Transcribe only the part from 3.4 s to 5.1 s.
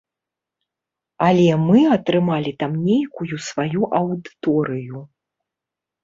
сваю аўдыторыю.